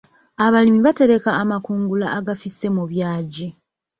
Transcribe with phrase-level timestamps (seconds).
[0.45, 3.47] Abalimi batereka amakungula agafisse mu byagi.